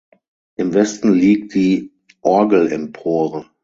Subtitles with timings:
[0.57, 1.91] Im Westen liegt die
[2.23, 3.45] Orgelempore.